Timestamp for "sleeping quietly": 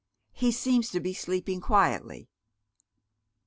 1.13-2.27